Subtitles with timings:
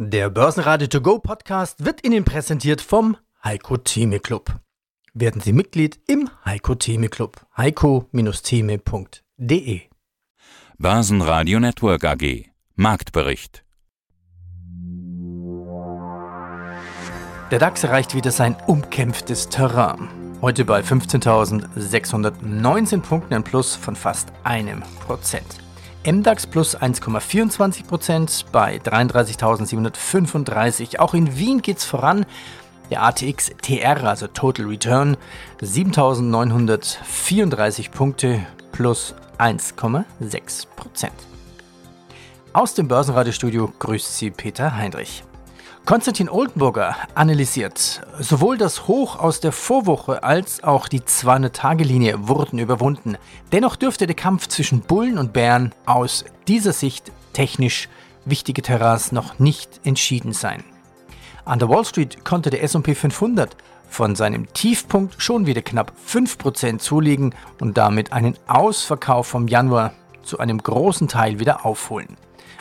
[0.00, 4.60] Der Börsenradio To Go Podcast wird Ihnen präsentiert vom Heiko Theme Club.
[5.12, 7.44] Werden Sie Mitglied im Heiko Theme Club.
[7.56, 9.80] heiko-theme.de
[10.78, 12.44] Börsenradio Network AG
[12.76, 13.64] Marktbericht
[17.50, 20.08] Der DAX erreicht wieder sein umkämpftes Terrain.
[20.40, 25.58] Heute bei 15.619 Punkten ein Plus von fast einem Prozent.
[26.04, 30.98] MDAX plus 1,24% bei 33.735.
[30.98, 32.26] Auch in Wien geht's voran.
[32.90, 35.16] Der ATX TR, also Total Return,
[35.60, 41.10] 7.934 Punkte plus 1,6%.
[42.54, 45.22] Aus dem Börsenradiostudio grüßt Sie Peter Heinrich.
[45.88, 53.16] Konstantin Oldenburger analysiert, sowohl das Hoch aus der Vorwoche als auch die 200-Tage-Linie wurden überwunden.
[53.52, 57.88] Dennoch dürfte der Kampf zwischen Bullen und Bären aus dieser Sicht technisch
[58.26, 60.62] wichtige Terrains noch nicht entschieden sein.
[61.46, 63.56] An der Wall Street konnte der SP 500
[63.88, 70.38] von seinem Tiefpunkt schon wieder knapp 5% zulegen und damit einen Ausverkauf vom Januar zu
[70.38, 72.18] einem großen Teil wieder aufholen.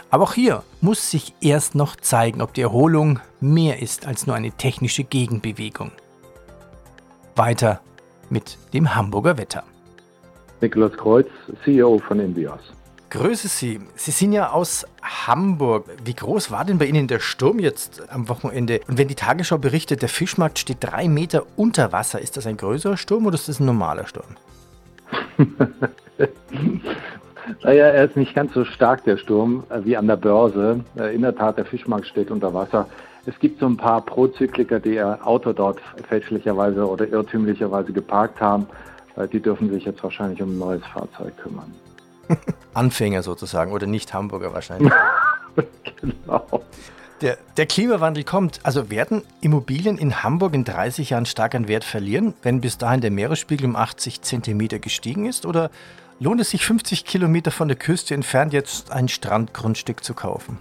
[0.09, 4.35] Aber auch hier muss sich erst noch zeigen, ob die Erholung mehr ist als nur
[4.35, 5.91] eine technische Gegenbewegung.
[7.35, 7.81] Weiter
[8.29, 9.63] mit dem Hamburger Wetter.
[10.61, 11.27] Nikolaus Kreuz,
[11.63, 12.59] CEO von Invios.
[13.09, 13.79] Grüße Sie.
[13.95, 15.85] Sie sind ja aus Hamburg.
[16.03, 18.81] Wie groß war denn bei Ihnen der Sturm jetzt am Wochenende?
[18.87, 22.57] Und wenn die Tagesschau berichtet, der Fischmarkt steht drei Meter unter Wasser, ist das ein
[22.57, 24.35] größerer Sturm oder ist das ein normaler Sturm?
[27.63, 30.83] Naja, er ist nicht ganz so stark, der Sturm, äh, wie an der Börse.
[30.97, 32.87] Äh, in der Tat, der Fischmarkt steht unter Wasser.
[33.25, 38.67] Es gibt so ein paar Prozykliker, die ihr Auto dort fälschlicherweise oder irrtümlicherweise geparkt haben.
[39.15, 41.73] Äh, die dürfen sich jetzt wahrscheinlich um ein neues Fahrzeug kümmern.
[42.73, 44.93] Anfänger sozusagen oder nicht Hamburger wahrscheinlich.
[46.01, 46.45] genau.
[47.21, 48.59] Der, der, Klimawandel kommt.
[48.63, 53.01] Also werden Immobilien in Hamburg in 30 Jahren stark an Wert verlieren, wenn bis dahin
[53.01, 55.45] der Meeresspiegel um 80 Zentimeter gestiegen ist?
[55.45, 55.71] Oder
[56.19, 60.57] Lohnt es sich 50 Kilometer von der Küste entfernt jetzt ein Strandgrundstück zu kaufen?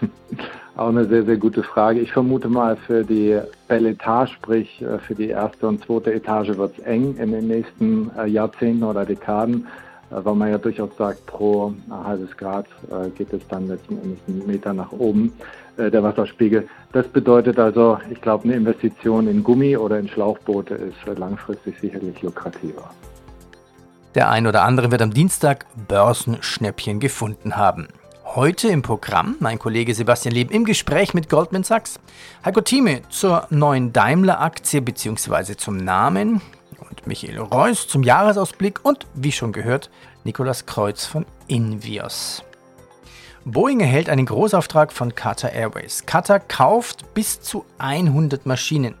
[0.76, 2.00] Auch eine sehr, sehr gute Frage.
[2.00, 3.38] Ich vermute mal, für die
[3.68, 8.10] Belletage, sprich äh, für die erste und zweite Etage wird es eng in den nächsten
[8.16, 9.66] äh, Jahrzehnten oder Dekaden,
[10.10, 12.66] äh, weil man ja durchaus sagt, pro halbes Grad
[13.16, 15.34] geht es dann letzten Endes einen Meter nach oben,
[15.76, 16.68] der Wasserspiegel.
[16.92, 22.20] Das bedeutet also, ich glaube, eine Investition in Gummi oder in Schlauchboote ist langfristig sicherlich
[22.22, 22.90] lukrativer.
[24.14, 27.88] Der ein oder andere wird am Dienstag Börsenschnäppchen gefunden haben.
[28.34, 31.98] Heute im Programm mein Kollege Sebastian Leben im Gespräch mit Goldman Sachs.
[32.44, 35.56] Heiko Thieme zur neuen Daimler-Aktie bzw.
[35.56, 36.40] zum Namen
[36.78, 39.90] und Michael Reuss zum Jahresausblick und, wie schon gehört,
[40.24, 42.44] Nikolas Kreuz von Invios.
[43.44, 46.06] Boeing erhält einen Großauftrag von Qatar Airways.
[46.06, 48.94] Qatar kauft bis zu 100 Maschinen.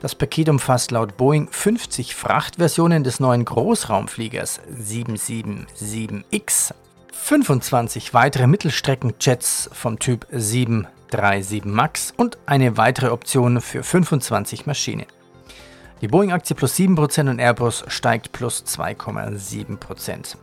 [0.00, 6.72] Das Paket umfasst laut Boeing 50 Frachtversionen des neuen Großraumfliegers 777X,
[7.12, 15.06] 25 weitere Mittelstreckenjets vom Typ 737 MAX und eine weitere Option für 25 Maschinen.
[16.00, 20.36] Die Boeing-Aktie plus 7% und Airbus steigt plus 2,7%.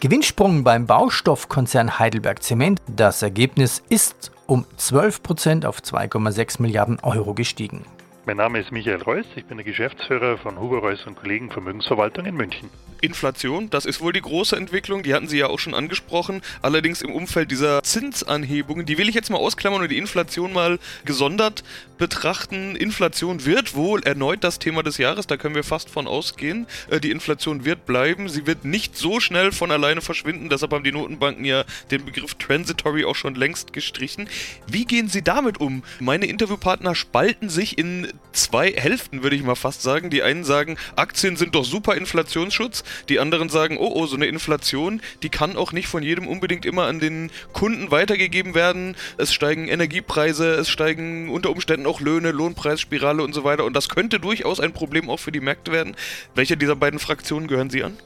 [0.00, 2.80] Gewinnsprung beim Baustoffkonzern Heidelberg Zement.
[2.86, 7.84] Das Ergebnis ist um 12% auf 2,6 Milliarden Euro gestiegen.
[8.28, 12.26] Mein Name ist Michael Reuss, ich bin der Geschäftsführer von Huber Reuss und Kollegen Vermögensverwaltung
[12.26, 12.68] in München.
[13.00, 17.00] Inflation, das ist wohl die große Entwicklung, die hatten Sie ja auch schon angesprochen, allerdings
[17.00, 21.64] im Umfeld dieser Zinsanhebungen, die will ich jetzt mal ausklammern und die Inflation mal gesondert
[21.96, 22.76] betrachten.
[22.76, 26.66] Inflation wird wohl erneut das Thema des Jahres, da können wir fast von ausgehen.
[26.90, 30.84] Äh, die Inflation wird bleiben, sie wird nicht so schnell von alleine verschwinden, deshalb haben
[30.84, 34.28] die Notenbanken ja den Begriff Transitory auch schon längst gestrichen.
[34.66, 35.82] Wie gehen Sie damit um?
[36.00, 40.10] Meine Interviewpartner spalten sich in zwei Hälften, würde ich mal fast sagen.
[40.10, 42.84] Die einen sagen, Aktien sind doch super Inflationsschutz.
[43.08, 46.64] Die anderen sagen, oh, oh, so eine Inflation, die kann auch nicht von jedem unbedingt
[46.64, 48.96] immer an den Kunden weitergegeben werden.
[49.16, 53.64] Es steigen Energiepreise, es steigen unter Umständen auch Löhne, Lohnpreisspirale und so weiter.
[53.64, 55.96] Und das könnte durchaus ein Problem auch für die Märkte werden.
[56.34, 57.96] Welcher dieser beiden Fraktionen gehören Sie an?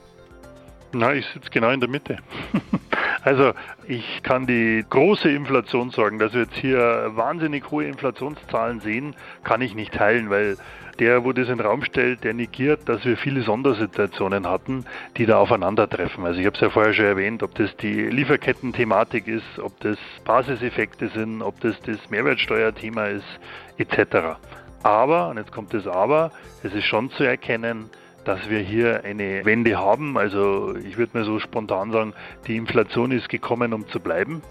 [0.92, 2.18] Na, ich sitze genau in der Mitte.
[3.22, 3.52] also
[3.86, 9.14] ich kann die große Inflation sagen, dass wir jetzt hier wahnsinnig hohe Inflationszahlen sehen,
[9.44, 10.56] kann ich nicht teilen, weil
[10.98, 14.84] der, wo das in den Raum stellt, der negiert, dass wir viele Sondersituationen hatten,
[15.16, 16.24] die da aufeinandertreffen.
[16.24, 19.98] Also ich habe es ja vorher schon erwähnt, ob das die Lieferketten-Thematik ist, ob das
[20.24, 23.40] Basiseffekte sind, ob das das Mehrwertsteuerthema ist,
[23.78, 24.36] etc.
[24.82, 26.30] Aber, und jetzt kommt das Aber,
[26.62, 27.88] es ist schon zu erkennen,
[28.24, 30.16] dass wir hier eine Wende haben.
[30.16, 32.14] Also ich würde mir so spontan sagen,
[32.46, 34.42] die Inflation ist gekommen, um zu bleiben.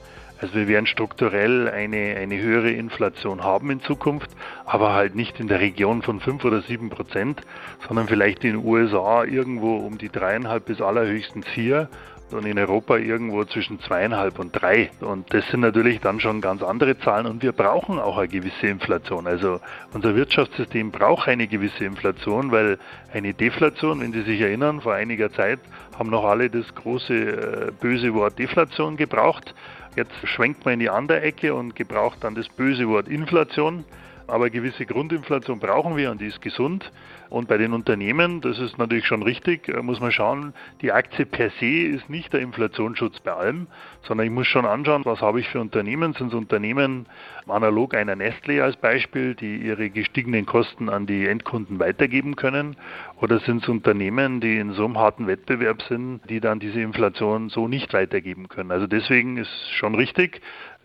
[0.41, 4.31] Also wir werden strukturell eine, eine höhere Inflation haben in Zukunft,
[4.65, 7.41] aber halt nicht in der Region von 5 oder 7 Prozent,
[7.88, 11.89] sondern vielleicht in den USA irgendwo um die dreieinhalb bis allerhöchstens vier
[12.33, 14.92] und in Europa irgendwo zwischen zweieinhalb und drei.
[15.01, 18.68] Und das sind natürlich dann schon ganz andere Zahlen und wir brauchen auch eine gewisse
[18.68, 19.28] Inflation.
[19.28, 19.60] Also
[19.94, 22.78] unser Wirtschaftssystem braucht eine gewisse Inflation, weil
[23.13, 25.60] eine Deflation, wenn Sie sich erinnern, vor einiger Zeit
[25.98, 29.54] haben noch alle das große äh, böse Wort Deflation gebraucht.
[29.95, 33.84] Jetzt schwenkt man in die andere Ecke und gebraucht dann das böse Wort Inflation.
[34.27, 36.91] Aber gewisse Grundinflation brauchen wir und die ist gesund.
[37.29, 41.25] Und bei den Unternehmen, das ist natürlich schon richtig, äh, muss man schauen, die Aktie
[41.25, 43.68] per se ist nicht der Inflationsschutz bei allem,
[44.03, 46.13] sondern ich muss schon anschauen, was habe ich für Unternehmen.
[46.13, 47.06] Sind es Unternehmen
[47.47, 52.75] analog einer Nestle als Beispiel, die ihre gestiegenen Kosten an die Endkunden weitergeben können?
[53.21, 57.50] Oder sind es Unternehmen, die in so einem harten Wettbewerb sind, die dann diese Inflation
[57.50, 58.71] so nicht weitergeben können?
[58.71, 60.41] Also deswegen ist schon richtig,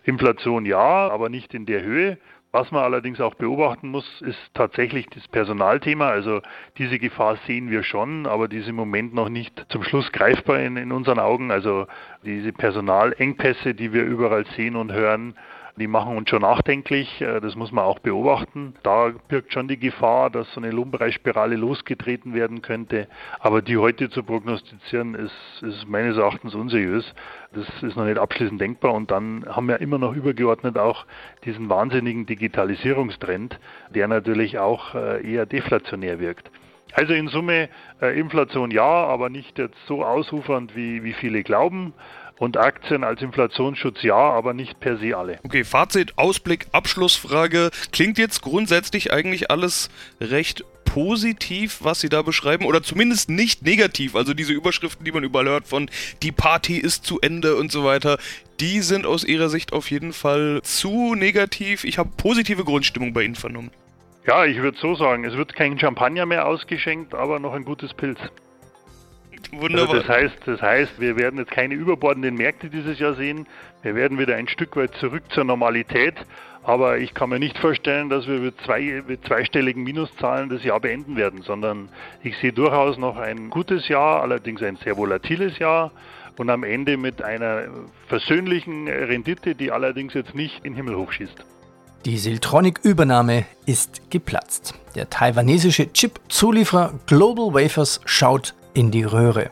[0.07, 2.17] Inflation ja, aber nicht in der Höhe.
[2.57, 6.09] Was man allerdings auch beobachten muss, ist tatsächlich das Personalthema.
[6.09, 6.41] Also
[6.79, 10.61] diese Gefahr sehen wir schon, aber die ist im Moment noch nicht zum Schluss greifbar
[10.61, 11.51] in, in unseren Augen.
[11.51, 11.85] Also
[12.23, 15.35] diese Personalengpässe, die wir überall sehen und hören,
[15.77, 18.73] die machen uns schon nachdenklich, äh, das muss man auch beobachten.
[18.83, 23.07] Da birgt schon die Gefahr, dass so eine Lohnpreisspirale losgetreten werden könnte.
[23.39, 27.13] Aber die heute zu prognostizieren, ist, ist meines Erachtens unseriös.
[27.53, 28.93] Das ist noch nicht abschließend denkbar.
[28.93, 31.05] Und dann haben wir immer noch übergeordnet auch
[31.45, 33.59] diesen wahnsinnigen Digitalisierungstrend,
[33.93, 36.49] der natürlich auch äh, eher deflationär wirkt.
[36.93, 37.69] Also in Summe
[38.01, 41.93] äh, Inflation ja, aber nicht jetzt so ausufernd, wie, wie viele glauben
[42.39, 45.39] und Aktien als Inflationsschutz ja, aber nicht per se alle.
[45.43, 47.71] Okay, Fazit, Ausblick, Abschlussfrage.
[47.91, 49.89] Klingt jetzt grundsätzlich eigentlich alles
[50.21, 54.15] recht positiv, was Sie da beschreiben, oder zumindest nicht negativ.
[54.15, 55.89] Also diese Überschriften, die man überall hört von
[56.23, 58.17] die Party ist zu Ende und so weiter,
[58.59, 61.83] die sind aus Ihrer Sicht auf jeden Fall zu negativ.
[61.83, 63.71] Ich habe positive Grundstimmung bei Ihnen vernommen.
[64.27, 67.93] Ja, ich würde so sagen, es wird kein Champagner mehr ausgeschenkt, aber noch ein gutes
[67.93, 68.19] Pilz.
[69.53, 69.95] Wunderbar.
[69.95, 73.47] Also das, heißt, das heißt, wir werden jetzt keine überbordenden Märkte dieses Jahr sehen.
[73.83, 76.15] Wir werden wieder ein Stück weit zurück zur Normalität.
[76.63, 80.81] Aber ich kann mir nicht vorstellen, dass wir mit, zwei, mit zweistelligen Minuszahlen das Jahr
[80.81, 81.87] beenden werden, sondern
[82.21, 85.91] ich sehe durchaus noch ein gutes Jahr, allerdings ein sehr volatiles Jahr
[86.37, 87.69] und am Ende mit einer
[88.07, 91.56] versöhnlichen Rendite, die allerdings jetzt nicht in den Himmel hochschießt.
[92.05, 94.73] Die Siltronic-Übernahme ist geplatzt.
[94.95, 99.49] Der taiwanesische Chip-Zulieferer Global Wafers schaut in die Röhre.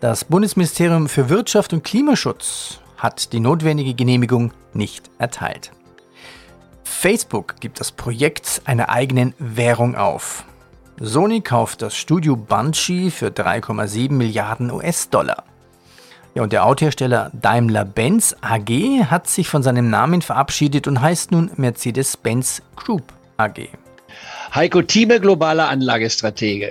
[0.00, 5.72] Das Bundesministerium für Wirtschaft und Klimaschutz hat die notwendige Genehmigung nicht erteilt.
[6.84, 10.44] Facebook gibt das Projekt einer eigenen Währung auf.
[11.00, 15.44] Sony kauft das Studio Banshee für 3,7 Milliarden US-Dollar.
[16.34, 18.70] Ja, und der Autohersteller Daimler-Benz AG
[19.10, 23.68] hat sich von seinem Namen verabschiedet und heißt nun Mercedes-Benz Group AG.
[24.54, 26.70] Heiko Thieme, globaler Anlagestratege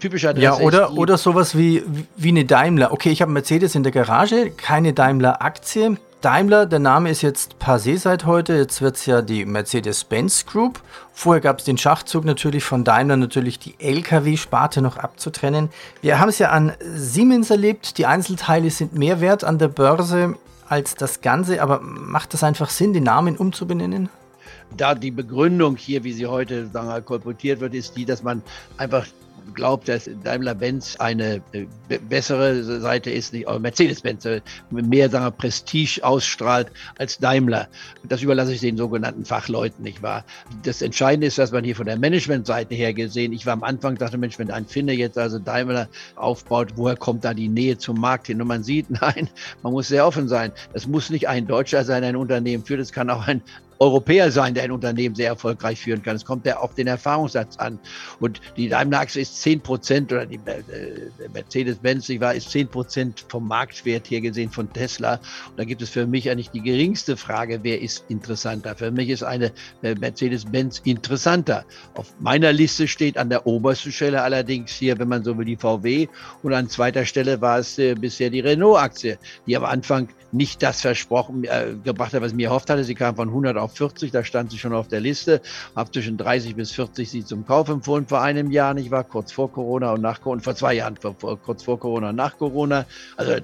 [0.00, 1.82] typischer Ja, oder, oder sowas wie,
[2.16, 2.92] wie eine Daimler.
[2.92, 5.96] Okay, ich habe Mercedes in der Garage, keine Daimler-Aktie.
[6.26, 8.56] Daimler, der Name ist jetzt passé seit heute.
[8.56, 10.80] Jetzt wird es ja die Mercedes-Benz Group.
[11.12, 15.68] Vorher gab es den Schachzug natürlich von Daimler, natürlich die LKW-Sparte noch abzutrennen.
[16.02, 17.96] Wir haben es ja an Siemens erlebt.
[17.96, 20.34] Die Einzelteile sind mehr wert an der Börse
[20.68, 21.62] als das Ganze.
[21.62, 24.08] Aber macht das einfach Sinn, den Namen umzubenennen?
[24.76, 28.42] Da die Begründung hier, wie sie heute sagen kolportiert wird, ist die, dass man
[28.78, 29.06] einfach
[29.54, 31.66] glaubt, dass Daimler-Benz eine äh,
[32.08, 37.68] bessere Seite ist, nicht, Mercedes-Benz äh, mehr sagen wir, Prestige ausstrahlt als Daimler.
[38.04, 40.24] Das überlasse ich den sogenannten Fachleuten, nicht wahr?
[40.62, 43.96] Das Entscheidende ist, dass man hier von der Managementseite her gesehen, ich war am Anfang,
[43.96, 48.00] dachte, Mensch, wenn ein Finne jetzt also Daimler aufbaut, woher kommt da die Nähe zum
[48.00, 48.40] Markt hin?
[48.40, 49.28] Und man sieht, nein,
[49.62, 50.52] man muss sehr offen sein.
[50.72, 53.42] Das muss nicht ein Deutscher sein, ein Unternehmen führt, es kann auch ein
[53.78, 56.16] Europäer sein, der ein Unternehmen sehr erfolgreich führen kann.
[56.16, 57.78] Es kommt ja auf den Erfahrungssatz an.
[58.20, 63.24] Und die Daimler-Achse ist 10 Prozent oder die äh, Mercedes-Benz, ich war, ist 10 Prozent
[63.28, 65.14] vom Marktwert hier gesehen von Tesla.
[65.50, 68.74] Und da gibt es für mich eigentlich die geringste Frage, wer ist interessanter?
[68.74, 69.52] Für mich ist eine
[69.82, 71.64] äh, Mercedes-Benz interessanter.
[71.94, 75.56] Auf meiner Liste steht an der obersten Stelle allerdings hier, wenn man so will, die
[75.56, 76.08] VW.
[76.42, 80.80] Und an zweiter Stelle war es äh, bisher die Renault-Aktie, die am Anfang nicht das
[80.80, 82.84] versprochen äh, gebracht hat, was ich mir erhofft hatte.
[82.84, 85.40] Sie kam von 100 auf 40, da stand sie schon auf der Liste.
[85.74, 89.04] Habe zwischen 30 bis 40 sie zum Kauf empfohlen vor einem Jahr, nicht wahr?
[89.04, 92.38] Kurz vor Corona und nach Corona, vor zwei Jahren, vor, kurz vor Corona und nach
[92.38, 92.86] Corona.
[93.16, 93.36] Also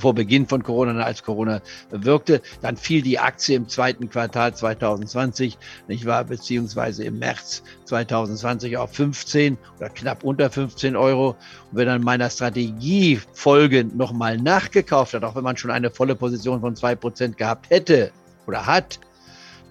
[0.00, 1.60] vor Beginn von Corona, als Corona
[1.90, 2.40] wirkte.
[2.60, 8.92] Dann fiel die Aktie im zweiten Quartal 2020, nicht wahr, beziehungsweise im März 2020 auf
[8.94, 11.30] 15 oder knapp unter 15 Euro.
[11.30, 11.36] Und
[11.72, 16.60] wenn dann meiner Strategie folgend nochmal nachgekauft hat, auch wenn man schon eine volle Position
[16.60, 18.12] von 2% gehabt hätte
[18.46, 18.98] oder hat,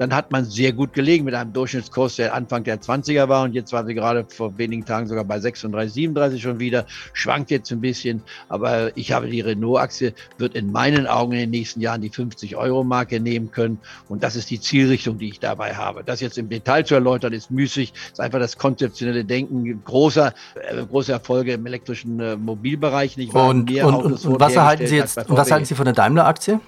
[0.01, 3.53] dann hat man sehr gut gelegen mit einem Durchschnittskurs, der Anfang der 20er war und
[3.53, 7.71] jetzt war sie gerade vor wenigen Tagen sogar bei 36, 37 schon wieder, schwankt jetzt
[7.71, 12.01] ein bisschen, aber ich habe die Renault-Aktie, wird in meinen Augen in den nächsten Jahren
[12.01, 13.77] die 50-Euro-Marke nehmen können
[14.09, 16.03] und das ist die Zielrichtung, die ich dabei habe.
[16.03, 20.83] Das jetzt im Detail zu erläutern, ist müßig, ist einfach das konzeptionelle Denken großer, äh,
[20.83, 23.17] große Erfolge im elektrischen äh, Mobilbereich.
[23.17, 26.59] Nicht und, und, und, und was, erhalten Sie jetzt, was halten Sie von der Daimler-Aktie?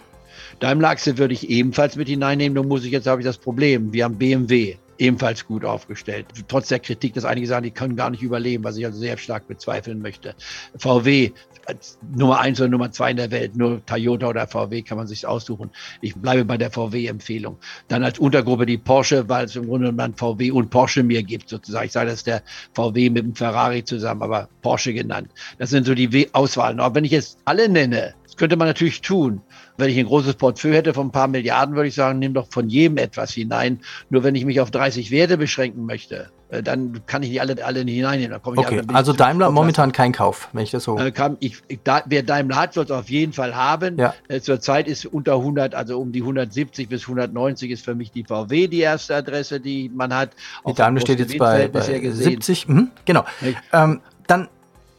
[0.60, 2.56] Daimler-Aktie würde ich ebenfalls mit hineinnehmen.
[2.56, 3.94] Nur muss ich jetzt, habe ich das Problem.
[3.94, 6.28] Wir haben BMW ebenfalls gut aufgestellt.
[6.48, 9.18] Trotz der Kritik, dass einige sagen, die können gar nicht überleben, was ich also sehr
[9.18, 10.36] stark bezweifeln möchte.
[10.78, 11.32] VW
[11.66, 15.08] als Nummer eins oder Nummer zwei in der Welt, nur Toyota oder VW kann man
[15.08, 15.72] sich aussuchen.
[16.02, 17.58] Ich bleibe bei der VW-Empfehlung.
[17.88, 21.50] Dann als Untergruppe die Porsche, weil es im Grunde genommen VW und Porsche mir gibt,
[21.50, 21.86] sozusagen.
[21.86, 22.44] Ich sage, das ist der
[22.74, 25.30] VW mit dem Ferrari zusammen, aber Porsche genannt.
[25.58, 26.80] Das sind so die Auswahlen.
[26.80, 29.42] Aber wenn ich jetzt alle nenne, das könnte man natürlich tun.
[29.78, 32.48] Wenn ich ein großes Portfolio hätte von ein paar Milliarden, würde ich sagen, nimm doch
[32.50, 33.80] von jedem etwas hinein.
[34.10, 37.64] Nur wenn ich mich auf 30 Werte beschränken möchte, äh, dann kann ich die alle,
[37.64, 38.40] alle nicht hineinnehmen.
[38.44, 40.98] okay, alle, also Daimler momentan kein Kauf, wenn ich das so.
[40.98, 44.00] Äh, kann, ich, ich, da, wer Daimler hat, soll es auf jeden Fall haben.
[44.00, 44.16] Ja.
[44.28, 48.24] Äh, Zurzeit ist unter 100, also um die 170 bis 190 ist für mich die
[48.24, 50.32] VW die erste Adresse, die man hat.
[50.68, 52.68] Die Daimler steht jetzt bei, bei 70.
[52.68, 53.26] Mhm, genau.
[53.72, 54.48] Ähm, dann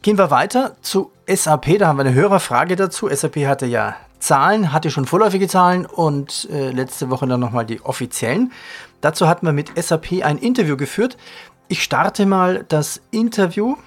[0.05, 1.79] gehen wir weiter zu SAP.
[1.79, 3.09] Da haben wir eine Hörerfrage dazu.
[3.09, 7.81] SAP hatte ja Zahlen, hatte schon vorläufige Zahlen und äh, letzte Woche dann nochmal die
[7.81, 8.51] offiziellen.
[9.01, 11.17] Dazu hatten wir mit SAP ein Interview geführt.
[11.69, 13.77] Ich starte mal das Interview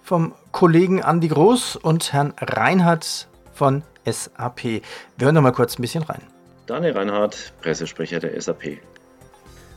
[0.00, 4.62] vom Kollegen Andi Groß und Herrn Reinhardt von SAP.
[4.62, 4.80] Wir
[5.18, 6.22] hören noch mal kurz ein bisschen rein.
[6.66, 8.78] Daniel Reinhardt, Pressesprecher der SAP.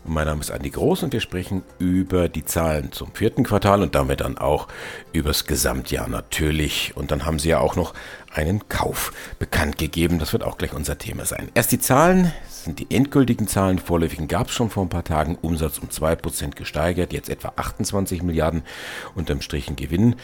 [0.09, 3.93] Mein Name ist Andi Groß und wir sprechen über die Zahlen zum vierten Quartal und
[3.93, 4.69] damit dann auch
[5.11, 6.95] übers Gesamtjahr natürlich.
[6.95, 7.93] Und dann haben Sie ja auch noch
[8.33, 10.17] einen Kauf bekannt gegeben.
[10.17, 11.49] Das wird auch gleich unser Thema sein.
[11.55, 13.79] Erst die Zahlen sind die endgültigen Zahlen.
[13.79, 15.37] Vorläufigen gab es schon vor ein paar Tagen.
[15.41, 18.63] Umsatz um 2% gesteigert, jetzt etwa 28 Milliarden.
[19.13, 20.15] Unterm Strich Gewinn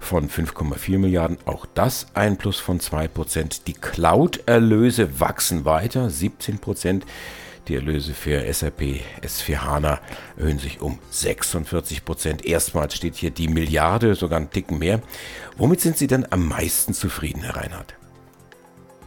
[0.00, 1.38] von 5,4 Milliarden.
[1.46, 3.62] Auch das ein Plus von 2%.
[3.66, 7.04] Die Cloud-Erlöse wachsen weiter, 17%.
[7.68, 10.00] Die Erlöse für SAP S4 HANA
[10.36, 12.44] erhöhen sich um 46 Prozent.
[12.44, 15.00] Erstmals steht hier die Milliarde, sogar einen Ticken mehr.
[15.56, 17.94] Womit sind Sie denn am meisten zufrieden, Herr Reinhardt?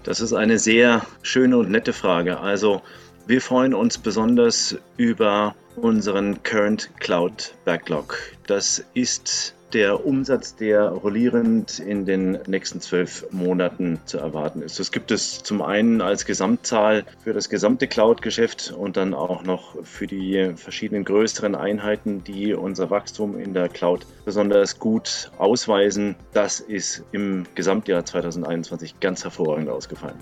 [0.03, 2.39] Das ist eine sehr schöne und nette Frage.
[2.39, 2.81] Also
[3.25, 8.17] wir freuen uns besonders über unseren Current Cloud Backlog.
[8.48, 14.80] Das ist der Umsatz, der rollierend in den nächsten zwölf Monaten zu erwarten ist.
[14.80, 19.75] Das gibt es zum einen als Gesamtzahl für das gesamte Cloud-Geschäft und dann auch noch
[19.84, 26.15] für die verschiedenen größeren Einheiten, die unser Wachstum in der Cloud besonders gut ausweisen.
[26.34, 30.18] Das ist im Gesamtjahr 2021 ganz hervorragend ausgefallen.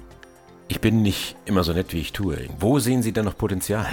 [0.67, 2.37] Ich bin nicht immer so nett, wie ich tue.
[2.59, 3.87] Wo sehen Sie denn noch Potenzial?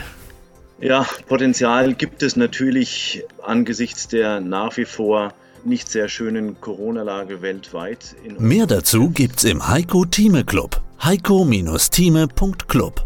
[0.80, 5.34] Ja, Potenzial gibt es natürlich angesichts der nach wie vor
[5.66, 8.16] nicht sehr schönen Corona-Lage weltweit.
[8.38, 10.80] Mehr dazu gibt's im Heiko Thieme Club.
[11.02, 13.04] heiko-thieme.club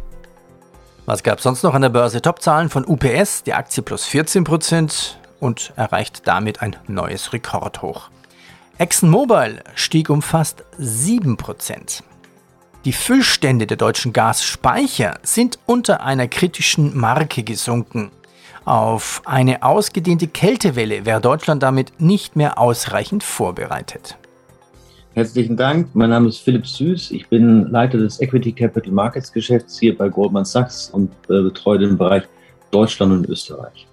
[1.07, 2.23] Was gab es sonst noch an der Börse?
[2.23, 8.11] Topzahlen von UPS, die Aktie plus 14% und erreicht damit ein neues Rekordhoch.
[8.79, 12.03] ExxonMobil stieg um fast 7%.
[12.85, 18.11] Die Füllstände der deutschen Gasspeicher sind unter einer kritischen Marke gesunken.
[18.65, 24.17] Auf eine ausgedehnte Kältewelle wäre Deutschland damit nicht mehr ausreichend vorbereitet.
[25.15, 25.89] Herzlichen Dank.
[25.95, 27.11] Mein Name ist Philipp Süß.
[27.11, 31.81] Ich bin Leiter des Equity Capital Markets Geschäfts hier bei Goldman Sachs und äh, betreue
[31.81, 32.23] den Bereich
[32.71, 33.87] Deutschland und Österreich.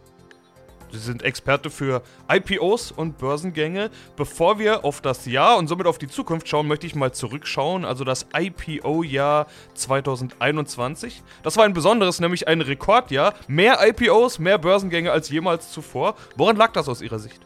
[0.91, 3.89] Sie sind Experte für IPOs und Börsengänge.
[4.15, 7.85] Bevor wir auf das Jahr und somit auf die Zukunft schauen, möchte ich mal zurückschauen.
[7.85, 11.21] Also das IPO-Jahr 2021.
[11.43, 13.33] Das war ein besonderes, nämlich ein Rekordjahr.
[13.47, 16.15] Mehr IPOs, mehr Börsengänge als jemals zuvor.
[16.35, 17.39] Woran lag das aus Ihrer Sicht?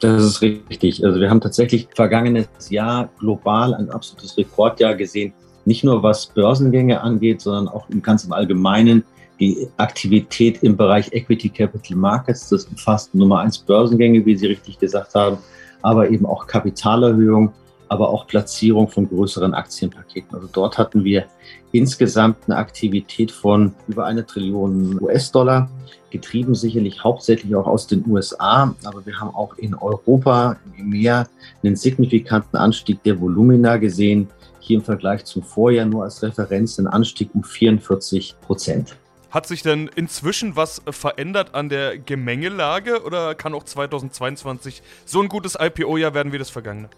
[0.00, 1.04] Das ist richtig.
[1.04, 5.32] Also wir haben tatsächlich vergangenes Jahr global ein absolutes Rekordjahr gesehen.
[5.66, 9.04] Nicht nur was Börsengänge angeht, sondern auch im ganzen Allgemeinen
[9.40, 12.48] die Aktivität im Bereich Equity Capital Markets.
[12.50, 15.38] Das umfasst Nummer eins Börsengänge, wie Sie richtig gesagt haben,
[15.82, 17.52] aber eben auch Kapitalerhöhung.
[17.90, 20.32] aber auch Platzierung von größeren Aktienpaketen.
[20.32, 21.24] Also dort hatten wir
[21.72, 25.68] insgesamt eine Aktivität von über eine Trillion US-Dollar,
[26.10, 31.26] getrieben sicherlich hauptsächlich auch aus den USA, aber wir haben auch in Europa im Meer
[31.64, 34.28] einen signifikanten Anstieg der Volumina gesehen.
[34.60, 38.96] Hier im Vergleich zum Vorjahr nur als Referenz ein Anstieg um 44 Prozent.
[39.30, 45.28] Hat sich denn inzwischen was verändert an der Gemengelage oder kann auch 2022 so ein
[45.28, 46.90] gutes IPO-Jahr werden wie das vergangene?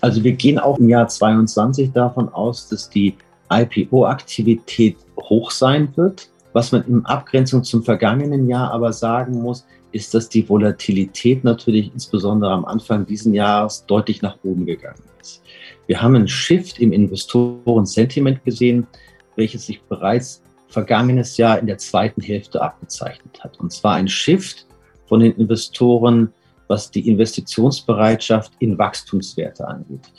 [0.00, 3.16] Also wir gehen auch im Jahr 2022 davon aus, dass die
[3.50, 6.30] IPO-Aktivität hoch sein wird.
[6.52, 11.92] Was man in Abgrenzung zum vergangenen Jahr aber sagen muss, ist, dass die Volatilität natürlich
[11.92, 15.42] insbesondere am Anfang dieses Jahres deutlich nach oben gegangen ist.
[15.88, 18.86] Wir haben einen Shift im Investoren-Sentiment gesehen,
[19.34, 23.58] welches sich bereits vergangenes Jahr in der zweiten Hälfte abgezeichnet hat.
[23.58, 24.66] Und zwar ein Shift
[25.06, 26.32] von den Investoren,
[26.66, 30.12] was die Investitionsbereitschaft in Wachstumswerte angeht.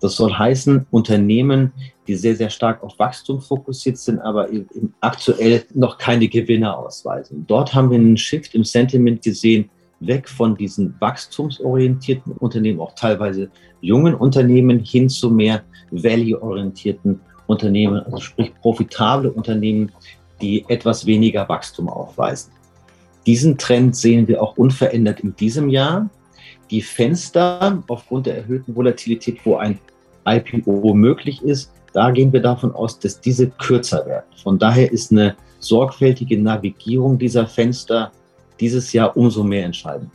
[0.00, 1.72] Das soll heißen, Unternehmen,
[2.06, 4.48] die sehr, sehr stark auf Wachstum fokussiert sind, aber
[5.00, 7.46] aktuell noch keine Gewinne ausweisen.
[7.46, 9.70] Dort haben wir einen Shift im Sentiment gesehen,
[10.00, 18.18] weg von diesen wachstumsorientierten Unternehmen, auch teilweise jungen Unternehmen, hin zu mehr value-orientierten Unternehmen, also
[18.18, 19.92] sprich profitable Unternehmen,
[20.40, 22.52] die etwas weniger Wachstum aufweisen.
[23.26, 26.10] Diesen Trend sehen wir auch unverändert in diesem Jahr.
[26.70, 29.78] Die Fenster aufgrund der erhöhten Volatilität, wo ein
[30.26, 34.26] IPO möglich ist, da gehen wir davon aus, dass diese kürzer werden.
[34.42, 38.10] Von daher ist eine sorgfältige Navigierung dieser Fenster
[38.60, 40.10] dieses Jahr umso mehr entscheidend.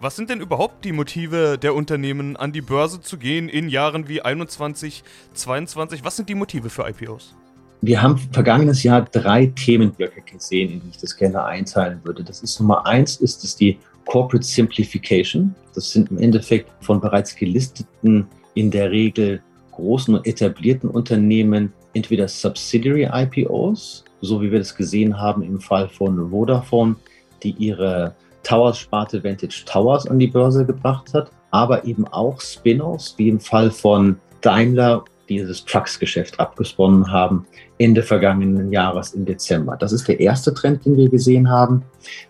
[0.00, 4.08] Was sind denn überhaupt die Motive der Unternehmen, an die Börse zu gehen in Jahren
[4.08, 6.04] wie 21, 22?
[6.04, 7.34] Was sind die Motive für IPOs?
[7.80, 12.22] Wir haben vergangenes Jahr drei Themenblöcke gesehen, in die ich das gerne einteilen würde.
[12.22, 15.54] Das ist Nummer eins, ist es die Corporate Simplification.
[15.74, 22.28] Das sind im Endeffekt von bereits gelisteten, in der Regel großen und etablierten Unternehmen entweder
[22.28, 26.96] Subsidiary IPOs, so wie wir das gesehen haben im Fall von Vodafone,
[27.42, 33.28] die ihre Towers-Sparte Vantage Towers an die Börse gebracht hat, aber eben auch Spin-offs, wie
[33.28, 37.46] im Fall von Daimler, die dieses Trucks-Geschäft abgesponnen haben,
[37.78, 39.76] Ende vergangenen Jahres im Dezember.
[39.76, 41.82] Das ist der erste Trend, den wir gesehen haben.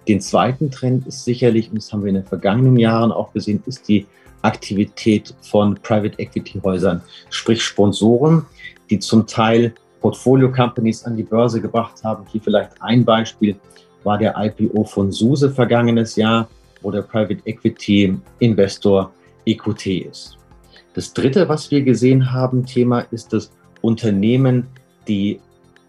[0.09, 3.63] Den zweiten Trend ist sicherlich, und das haben wir in den vergangenen Jahren auch gesehen,
[3.67, 4.07] ist die
[4.43, 8.45] Aktivität von Private Equity Häusern, sprich Sponsoren,
[8.91, 12.25] die zum Teil Portfolio Companies an die Börse gebracht haben.
[12.31, 13.57] Hier vielleicht ein Beispiel
[14.05, 16.49] war der IPO von SUSE vergangenes Jahr,
[16.83, 19.13] wo der Private Equity Investor
[19.47, 20.39] EQT ist.
[20.95, 23.51] Das dritte, was wir gesehen haben, Thema ist, dass
[23.81, 24.67] Unternehmen,
[25.09, 25.41] die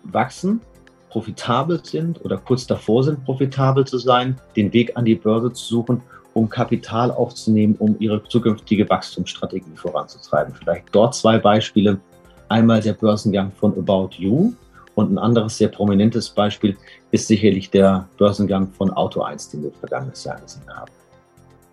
[0.03, 0.61] wachsen,
[1.09, 5.65] profitabel sind oder kurz davor sind, profitabel zu sein, den Weg an die Börse zu
[5.65, 6.01] suchen,
[6.33, 10.55] um Kapital aufzunehmen, um ihre zukünftige Wachstumsstrategie voranzutreiben.
[10.55, 11.99] Vielleicht dort zwei Beispiele.
[12.49, 14.53] Einmal der Börsengang von About You,
[14.95, 16.77] und ein anderes sehr prominentes Beispiel
[17.11, 20.91] ist sicherlich der Börsengang von Auto 1, den wir vergangenes Jahr gesehen haben.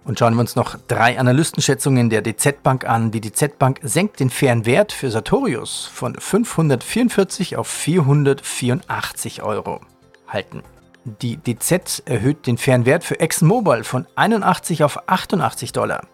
[0.04, 3.10] Und schauen wir uns noch drei Analystenschätzungen der DZ Bank an.
[3.10, 9.80] Die DZ Bank senkt den fairen Wert für Sartorius von 544 auf 484 Euro.
[10.26, 10.62] Halten.
[11.04, 16.06] Die DZ erhöht den fairen Wert für ExxonMobil von 81 auf 88 Dollar.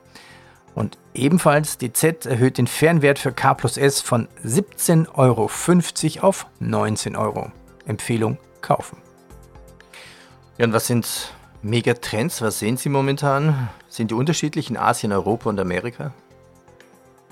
[0.77, 6.47] Und ebenfalls die Z erhöht den Fernwert für K plus S von 17,50 Euro auf
[6.61, 7.51] 19 Euro.
[7.87, 8.99] Empfehlung kaufen.
[10.59, 12.43] Ja, und was sind Megatrends?
[12.43, 13.71] Was sehen Sie momentan?
[13.89, 16.13] Sind die unterschiedlich in Asien, Europa und Amerika?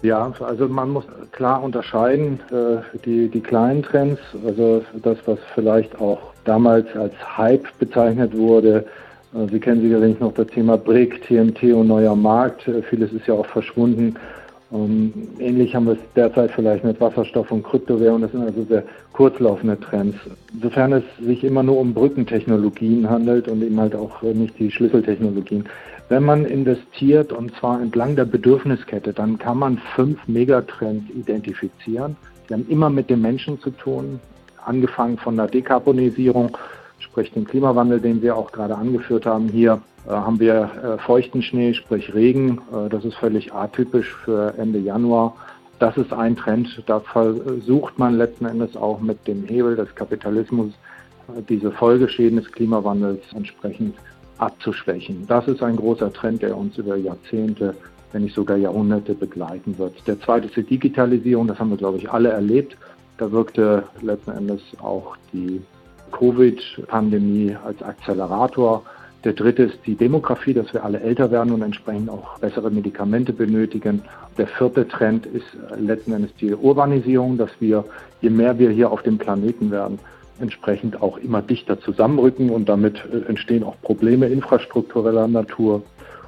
[0.01, 5.99] Ja, also man muss klar unterscheiden, äh, die, die kleinen Trends, also das, was vielleicht
[6.01, 8.87] auch damals als Hype bezeichnet wurde,
[9.51, 12.69] Sie kennen sicherlich noch das Thema BRIC, TMT und neuer Markt.
[12.69, 14.15] Äh, vieles ist ja auch verschwunden.
[14.73, 18.21] Ähm, ähnlich haben wir es derzeit vielleicht mit Wasserstoff und Kryptowährung.
[18.23, 20.17] Das sind also sehr kurzlaufende Trends.
[20.63, 24.71] Sofern es sich immer nur um Brückentechnologien handelt und eben halt auch äh, nicht die
[24.71, 25.65] Schlüsseltechnologien.
[26.09, 32.15] Wenn man investiert und zwar entlang der Bedürfniskette, dann kann man fünf Megatrends identifizieren.
[32.49, 34.21] Die haben immer mit den Menschen zu tun,
[34.65, 36.57] angefangen von der Dekarbonisierung
[37.15, 39.49] sprich den Klimawandel, den wir auch gerade angeführt haben.
[39.49, 42.61] Hier äh, haben wir äh, feuchten Schnee, sprich Regen.
[42.73, 45.37] Äh, das ist völlig atypisch für Ende Januar.
[45.79, 46.83] Das ist ein Trend.
[46.87, 50.73] Da versucht man letzten Endes auch mit dem Hebel des Kapitalismus
[51.49, 53.95] diese Folgeschäden des Klimawandels entsprechend
[54.39, 55.25] abzuschwächen.
[55.29, 57.77] Das ist ein großer Trend, der uns über Jahrzehnte,
[58.11, 59.95] wenn nicht sogar Jahrhunderte begleiten wird.
[60.09, 61.47] Der zweite ist die Digitalisierung.
[61.47, 62.77] Das haben wir, glaube ich, alle erlebt.
[63.19, 65.63] Da wirkte letzten Endes auch die
[66.13, 68.83] Covid-Pandemie als Akzelerator
[69.25, 73.33] Der dritte ist die Demografie, dass wir alle älter werden und entsprechend auch bessere Medikamente
[73.33, 74.03] benötigen.
[74.37, 75.47] Der vierte Trend ist
[75.79, 77.85] letzten Endes die Urbanisierung, dass wir,
[78.21, 79.99] je mehr wir hier auf dem Planeten werden,
[80.41, 85.83] entsprechend auch immer dichter zusammenrücken und damit äh, entstehen auch Probleme infrastruktureller Natur.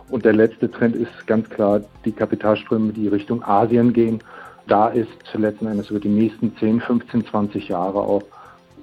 [0.09, 4.21] Und der letzte Trend ist ganz klar die Kapitalströme, die Richtung Asien gehen.
[4.69, 8.23] Da ist letzten Endes über die nächsten 10, 15, 20 Jahre auch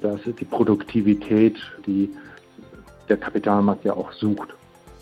[0.04, 1.56] dass die Produktivität,
[1.88, 2.10] die
[3.10, 4.50] der Kapitalmarkt ja auch sucht.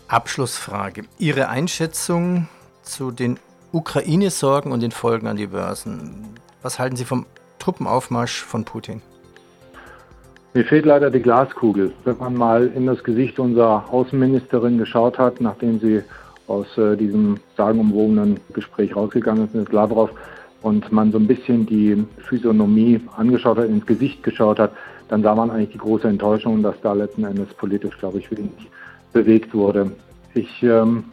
[0.08, 1.04] Abschlussfrage.
[1.18, 2.48] Ihre Einschätzung
[2.82, 3.38] zu den
[3.72, 6.34] Ukraine-Sorgen und den Folgen an die Börsen.
[6.62, 7.26] Was halten Sie vom
[7.58, 9.02] Truppenaufmarsch von Putin?
[10.54, 11.92] Mir fehlt leider die Glaskugel.
[12.04, 16.02] Wenn man mal in das Gesicht unserer Außenministerin geschaut hat, nachdem sie
[16.46, 20.10] aus äh, diesem sagenumwogenen Gespräch rausgegangen ist mit Lavrov
[20.62, 24.72] und man so ein bisschen die Physiognomie angeschaut hat, ins Gesicht geschaut hat,
[25.08, 28.70] dann sah man eigentlich die große Enttäuschung, dass da letzten Endes politisch, glaube ich, wenig
[29.12, 29.92] bewegt wurde.
[30.34, 31.04] Ich ähm,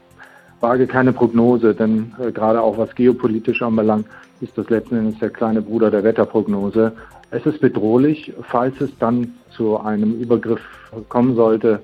[0.61, 4.05] wage keine Prognose, denn äh, gerade auch was geopolitisch anbelangt,
[4.41, 6.93] ist das letzten Endes der kleine Bruder der Wetterprognose.
[7.31, 8.33] Es ist bedrohlich.
[8.43, 10.61] Falls es dann zu einem Übergriff
[11.09, 11.79] kommen sollte,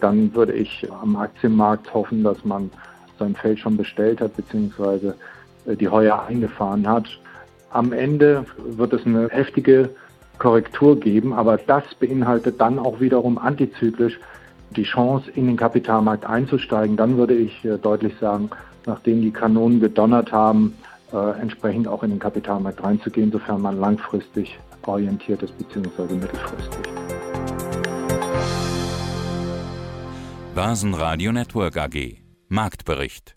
[0.00, 2.70] dann würde ich am Aktienmarkt hoffen, dass man
[3.18, 5.14] sein Feld schon bestellt hat, beziehungsweise
[5.66, 7.06] die Heuer eingefahren hat.
[7.70, 9.90] Am Ende wird es eine heftige
[10.38, 14.18] Korrektur geben, aber das beinhaltet dann auch wiederum antizyklisch
[14.76, 16.96] die Chance, in den Kapitalmarkt einzusteigen.
[16.96, 18.50] Dann würde ich äh, deutlich sagen,
[18.86, 20.74] nachdem die Kanonen gedonnert haben,
[21.12, 26.14] äh, entsprechend auch in den Kapitalmarkt reinzugehen, sofern man langfristig orientiert ist bzw.
[26.14, 26.80] mittelfristig.
[30.54, 32.18] Börsenradio Network AG
[32.48, 33.36] Marktbericht